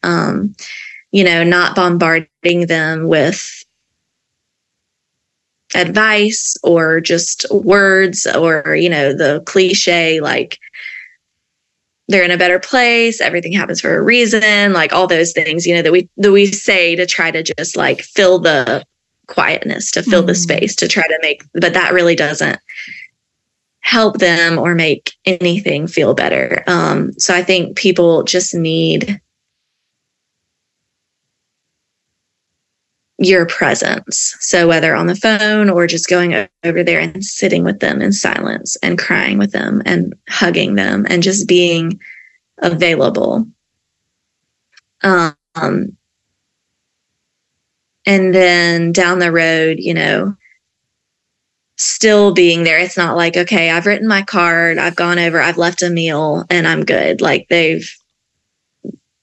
[1.13, 3.65] You know, not bombarding them with
[5.75, 10.59] advice or just words or, you know, the cliche like
[12.09, 15.75] they're in a better place, everything happens for a reason, like all those things, you
[15.75, 18.85] know, that we that we say to try to just like fill the
[19.29, 20.27] quietness, to fill mm.
[20.27, 22.59] the space, to try to make but that really doesn't
[23.81, 26.63] help them or make anything feel better.
[26.67, 29.21] Um, so I think people just need
[33.23, 34.37] your presence.
[34.41, 38.13] So, whether on the phone or just going over there and sitting with them in
[38.13, 42.01] silence and crying with them and hugging them and just being
[42.59, 43.47] available.
[45.03, 45.37] Um,
[48.07, 50.37] and then down the road, you know,
[51.77, 52.79] still being there.
[52.79, 56.45] It's not like, okay, I've written my card, I've gone over, I've left a meal,
[56.51, 57.21] and I'm good.
[57.21, 57.91] Like they've,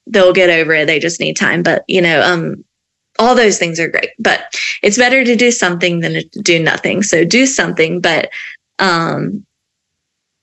[0.08, 0.86] they'll get over it.
[0.86, 1.64] They just need time.
[1.64, 2.66] But, you know, um,
[3.20, 7.04] all those things are great, but it's better to do something than to do nothing.
[7.04, 8.32] So do something, but,
[8.80, 9.46] um,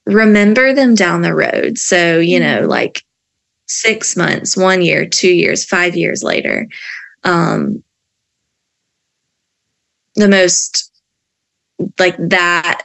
[0.05, 1.77] remember them down the road.
[1.77, 2.69] So, you know, mm-hmm.
[2.69, 3.03] like
[3.65, 6.67] six months, one year, two years, five years later,
[7.23, 7.83] um,
[10.15, 10.91] the most
[11.99, 12.83] like that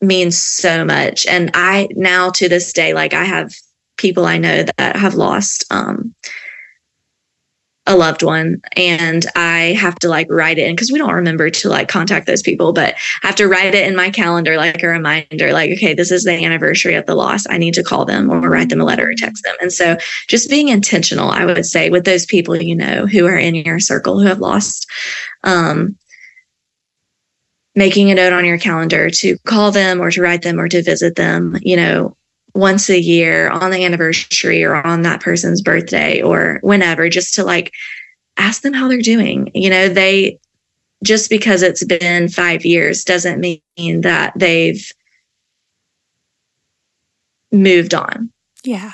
[0.00, 1.26] means so much.
[1.26, 3.54] And I now to this day, like I have
[3.96, 6.14] people I know that have lost um,
[7.86, 11.50] a loved one and I have to like write it in because we don't remember
[11.50, 14.82] to like contact those people, but I have to write it in my calendar like
[14.82, 17.44] a reminder, like, okay, this is the anniversary of the loss.
[17.50, 19.56] I need to call them or write them a letter or text them.
[19.60, 19.96] And so
[20.28, 23.80] just being intentional, I would say, with those people you know who are in your
[23.80, 24.88] circle who have lost,
[25.42, 25.98] um,
[27.74, 30.82] making a note on your calendar to call them or to write them or to
[30.82, 32.16] visit them, you know,
[32.54, 37.44] once a year on the anniversary or on that person's birthday or whenever, just to
[37.44, 37.72] like
[38.36, 39.50] ask them how they're doing.
[39.54, 40.38] You know, they
[41.02, 44.92] just because it's been five years doesn't mean that they've
[47.50, 48.32] moved on.
[48.64, 48.92] Yeah.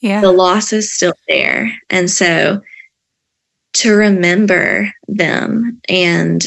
[0.00, 0.20] Yeah.
[0.20, 1.72] The loss is still there.
[1.90, 2.62] And so
[3.74, 6.46] to remember them and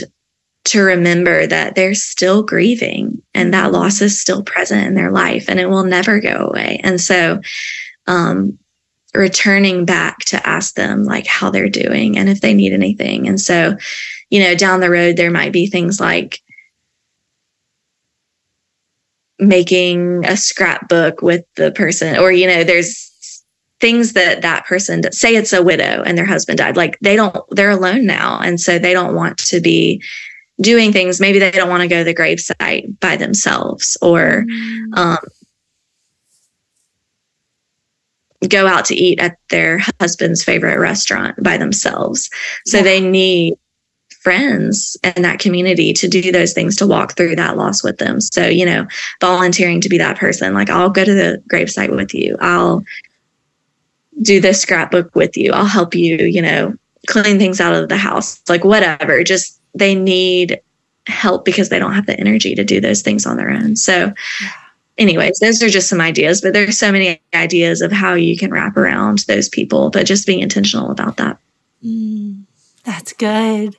[0.63, 5.45] to remember that they're still grieving and that loss is still present in their life
[5.49, 6.79] and it will never go away.
[6.83, 7.41] And so,
[8.07, 8.57] um,
[9.13, 13.27] returning back to ask them like how they're doing and if they need anything.
[13.27, 13.75] And so,
[14.29, 16.39] you know, down the road, there might be things like
[19.37, 23.11] making a scrapbook with the person, or, you know, there's
[23.81, 27.35] things that that person say it's a widow and their husband died like they don't
[27.49, 29.99] they're alone now and so they don't want to be
[30.61, 34.97] doing things maybe they don't want to go to the gravesite by themselves or mm.
[34.97, 35.17] um,
[38.47, 42.29] go out to eat at their husband's favorite restaurant by themselves
[42.65, 42.83] so yeah.
[42.83, 43.55] they need
[44.21, 48.21] friends in that community to do those things to walk through that loss with them
[48.21, 48.85] so you know
[49.19, 52.83] volunteering to be that person like i'll go to the gravesite with you i'll
[54.21, 56.75] do this scrapbook with you i'll help you you know
[57.07, 60.61] clean things out of the house like whatever just they need
[61.07, 63.75] help because they don't have the energy to do those things on their own.
[63.75, 64.13] So,
[64.97, 68.51] anyways, those are just some ideas, but there's so many ideas of how you can
[68.51, 71.37] wrap around those people, but just being intentional about that.
[71.83, 72.43] Mm,
[72.83, 73.75] that's good.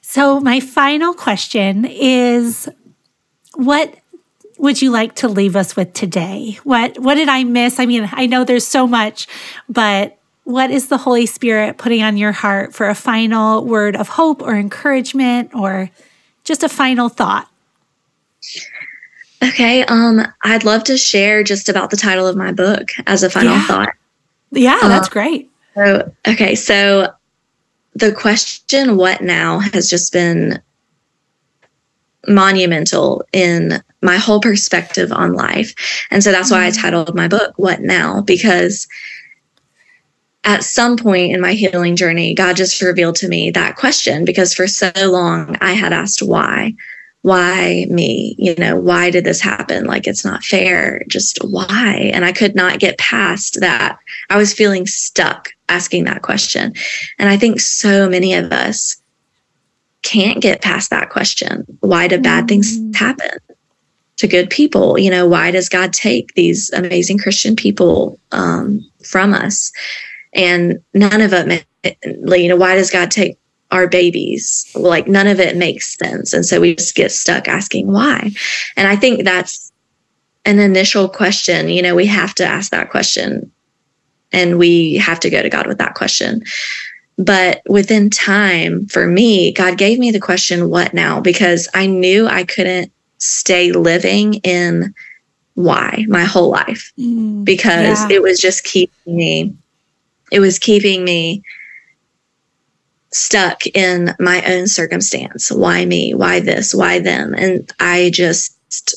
[0.00, 2.68] So, my final question is
[3.54, 3.94] what
[4.58, 6.58] would you like to leave us with today?
[6.64, 7.78] What what did I miss?
[7.78, 9.26] I mean, I know there's so much,
[9.68, 10.18] but
[10.50, 14.42] what is the Holy Spirit putting on your heart for a final word of hope
[14.42, 15.90] or encouragement or
[16.44, 17.48] just a final thought?
[19.42, 23.30] Okay, um, I'd love to share just about the title of my book as a
[23.30, 23.66] final yeah.
[23.66, 23.88] thought.
[24.50, 25.50] Yeah, that's um, great.
[25.74, 27.12] So, okay, so
[27.94, 30.60] the question "What now?" has just been
[32.28, 35.74] monumental in my whole perspective on life,
[36.10, 36.82] and so that's why I mm-hmm.
[36.82, 38.86] titled my book "What Now?" because
[40.44, 44.54] at some point in my healing journey, God just revealed to me that question because
[44.54, 46.74] for so long I had asked why.
[47.22, 48.34] Why me?
[48.38, 49.84] You know, why did this happen?
[49.84, 51.02] Like, it's not fair.
[51.06, 52.10] Just why?
[52.14, 53.98] And I could not get past that.
[54.30, 56.72] I was feeling stuck asking that question.
[57.18, 58.96] And I think so many of us
[60.00, 61.66] can't get past that question.
[61.80, 62.94] Why do bad things mm.
[62.94, 63.38] happen?
[64.20, 64.98] to good people.
[64.98, 69.72] You know, why does God take these amazing Christian people um, from us?
[70.32, 71.66] And none of it
[72.04, 73.38] you know why does god take
[73.70, 74.70] our babies?
[74.74, 76.32] Like none of it makes sense.
[76.32, 78.30] And so we just get stuck asking why.
[78.76, 79.72] And i think that's
[80.44, 81.68] an initial question.
[81.68, 83.50] You know we have to ask that question.
[84.32, 86.42] And we have to go to god with that question.
[87.18, 91.20] But within time for me god gave me the question what now?
[91.20, 94.94] Because i knew i couldn't stay living in
[95.54, 96.92] why my whole life.
[96.98, 98.16] Mm, because yeah.
[98.16, 99.54] it was just keeping me
[100.30, 101.42] it was keeping me
[103.12, 105.50] stuck in my own circumstance.
[105.50, 106.14] Why me?
[106.14, 106.74] Why this?
[106.74, 107.34] Why them?
[107.34, 108.94] And I just,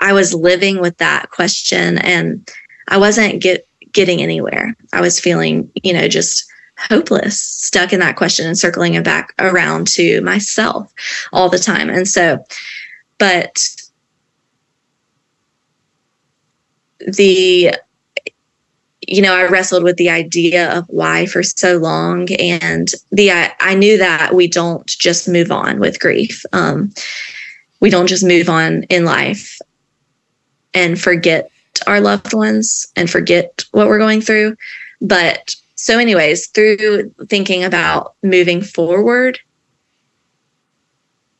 [0.00, 2.48] I was living with that question and
[2.88, 4.74] I wasn't get, getting anywhere.
[4.92, 9.34] I was feeling, you know, just hopeless, stuck in that question and circling it back
[9.38, 10.92] around to myself
[11.32, 11.90] all the time.
[11.90, 12.44] And so,
[13.18, 13.68] but
[17.06, 17.74] the
[19.08, 23.52] you know, I wrestled with the idea of why for so long, and the I,
[23.60, 26.44] I knew that we don't just move on with grief.
[26.52, 26.92] Um,
[27.80, 29.58] we don't just move on in life
[30.72, 31.50] and forget
[31.86, 34.56] our loved ones and forget what we're going through.
[35.00, 39.40] But so, anyways, through thinking about moving forward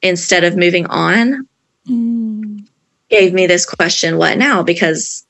[0.02, 1.46] instead of moving on,
[1.86, 2.66] mm.
[3.08, 4.64] gave me this question what now?
[4.64, 5.24] Because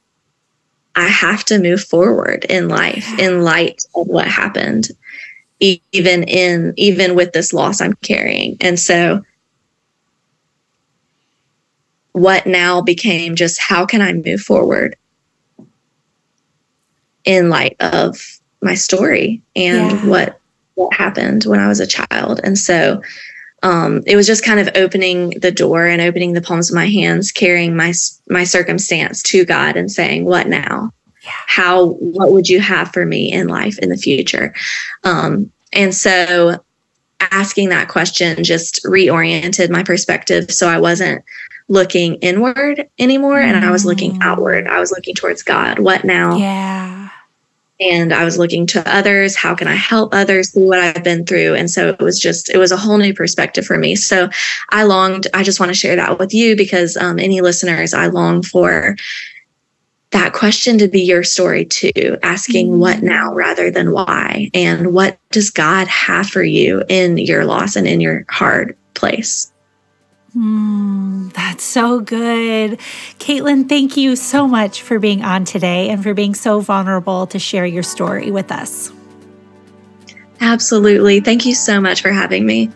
[0.95, 4.89] I have to move forward in life in light of what happened,
[5.61, 8.57] even in even with this loss I'm carrying.
[8.61, 9.25] And so
[12.13, 14.97] what now became just how can I move forward
[17.25, 20.07] in light of my story and yeah.
[20.07, 20.41] what
[20.75, 22.41] what happened when I was a child.
[22.43, 23.03] And so
[23.63, 26.87] um, it was just kind of opening the door and opening the palms of my
[26.87, 27.93] hands, carrying my
[28.29, 30.93] my circumstance to God and saying, "What now?
[31.23, 31.31] Yeah.
[31.47, 31.87] How?
[31.87, 34.55] What would you have for me in life in the future?"
[35.05, 36.63] Um, and so,
[37.21, 41.25] asking that question just reoriented my perspective, so I wasn't
[41.69, 43.45] looking inward anymore, mm.
[43.45, 44.23] and I was looking mm.
[44.23, 44.67] outward.
[44.67, 45.79] I was looking towards God.
[45.79, 46.37] What now?
[46.37, 47.11] Yeah
[47.91, 49.37] and I was looking to others.
[49.37, 51.55] How can I help others through what I've been through?
[51.55, 53.97] And so it was just, it was a whole new perspective for me.
[53.97, 54.29] So
[54.71, 58.07] I longed, I just want to share that with you because um, any listeners, I
[58.07, 58.97] long for
[60.11, 62.81] that question to be your story too, asking mm-hmm.
[62.81, 64.51] what now rather than why.
[64.55, 69.52] And what does God have for you in your loss and in your hard place?
[70.37, 72.79] Mm, that's so good.
[73.19, 77.39] Kaitlyn, thank you so much for being on today and for being so vulnerable to
[77.39, 78.91] share your story with us.
[80.41, 81.21] Absolutely.
[81.21, 82.71] Thank you so much for having me.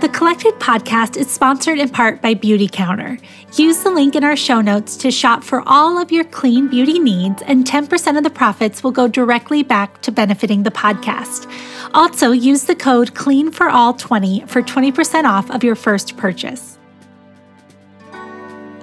[0.00, 3.20] The Collected podcast is sponsored in part by Beautycounter.
[3.54, 6.98] Use the link in our show notes to shop for all of your clean beauty
[6.98, 11.50] needs, and 10% of the profits will go directly back to benefiting the podcast.
[11.92, 16.78] Also, use the code CLEANFORALL20 for 20% off of your first purchase.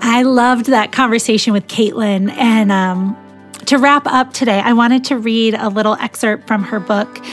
[0.01, 2.29] I loved that conversation with Kaitlyn.
[2.31, 3.15] And um,
[3.67, 7.23] to wrap up today, I wanted to read a little excerpt from her book.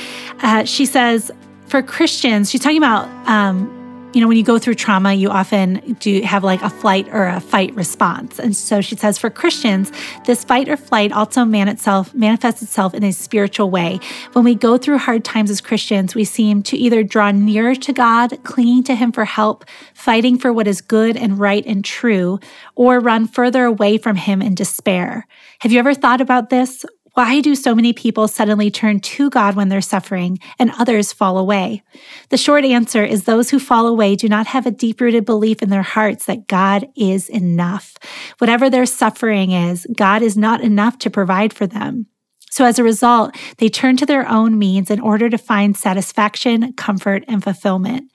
[0.40, 1.32] Uh, she says,
[1.66, 3.73] for Christians, she's talking about, um,
[4.14, 7.26] you know, when you go through trauma, you often do have like a flight or
[7.26, 8.38] a fight response.
[8.38, 9.90] And so she says, for Christians,
[10.24, 13.98] this fight or flight also man itself manifests itself in a spiritual way.
[14.32, 17.92] When we go through hard times as Christians, we seem to either draw nearer to
[17.92, 22.38] God, clinging to Him for help, fighting for what is good and right and true,
[22.76, 25.26] or run further away from Him in despair.
[25.58, 26.84] Have you ever thought about this?
[27.14, 31.38] Why do so many people suddenly turn to God when they're suffering and others fall
[31.38, 31.84] away?
[32.30, 35.62] The short answer is those who fall away do not have a deep rooted belief
[35.62, 37.94] in their hearts that God is enough.
[38.38, 42.06] Whatever their suffering is, God is not enough to provide for them.
[42.50, 46.72] So as a result, they turn to their own means in order to find satisfaction,
[46.72, 48.10] comfort, and fulfillment.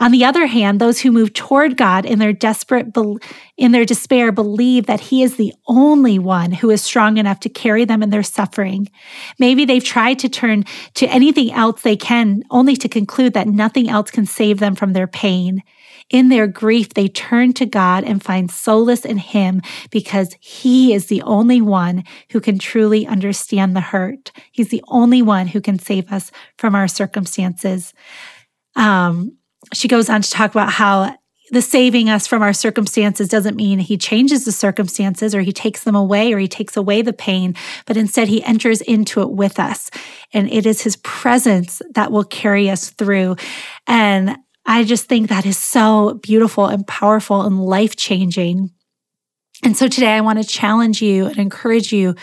[0.00, 2.96] On the other hand, those who move toward God in their desperate
[3.56, 7.48] in their despair believe that he is the only one who is strong enough to
[7.48, 8.88] carry them in their suffering.
[9.38, 13.88] Maybe they've tried to turn to anything else they can only to conclude that nothing
[13.88, 15.62] else can save them from their pain.
[16.10, 21.06] In their grief, they turn to God and find solace in Him because He is
[21.06, 24.30] the only one who can truly understand the hurt.
[24.52, 27.92] He's the only one who can save us from our circumstances.
[28.74, 29.37] Um,
[29.72, 31.16] she goes on to talk about how
[31.50, 35.84] the saving us from our circumstances doesn't mean he changes the circumstances or he takes
[35.84, 37.54] them away or he takes away the pain,
[37.86, 39.90] but instead he enters into it with us.
[40.32, 43.36] And it is his presence that will carry us through.
[43.86, 48.70] And I just think that is so beautiful and powerful and life changing.
[49.64, 52.14] And so today I want to challenge you and encourage you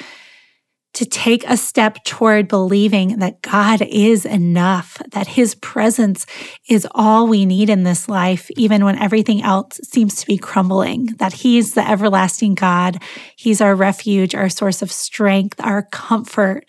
[0.96, 6.26] to take a step toward believing that God is enough, that His presence
[6.70, 11.08] is all we need in this life, even when everything else seems to be crumbling,
[11.18, 13.02] that He's the everlasting God.
[13.36, 16.66] He's our refuge, our source of strength, our comfort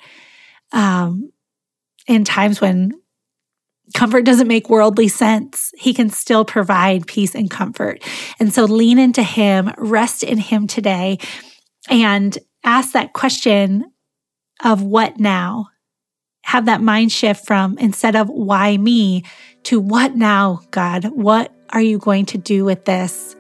[0.73, 1.31] um,
[2.09, 2.93] in times when
[3.95, 5.71] comfort doesn't make worldly sense.
[5.79, 8.03] He can still provide peace and comfort.
[8.41, 11.19] And so lean into Him, rest in Him today,
[11.89, 13.85] and ask that question
[14.63, 15.69] of what now.
[16.45, 19.25] Have that mind shift from instead of why me
[19.65, 21.07] to what now, God?
[21.07, 23.35] What are you going to do with this?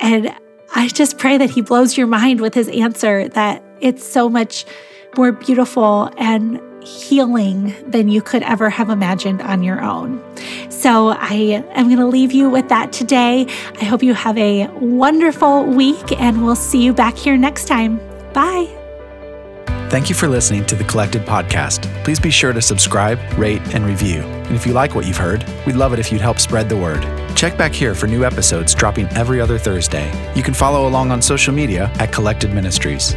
[0.00, 0.34] And
[0.74, 4.64] I just pray that He blows your mind with His answer, that it's so much
[5.16, 10.22] more beautiful and healing than you could ever have imagined on your own.
[10.70, 13.46] So I am going to leave you with that today.
[13.80, 18.00] I hope you have a wonderful week and we'll see you back here next time.
[18.32, 18.79] Bye.
[19.90, 21.82] Thank you for listening to the Collected Podcast.
[22.04, 24.20] Please be sure to subscribe, rate, and review.
[24.22, 26.76] And if you like what you've heard, we'd love it if you'd help spread the
[26.76, 27.02] word.
[27.34, 30.06] Check back here for new episodes dropping every other Thursday.
[30.36, 33.16] You can follow along on social media at Collected Ministries.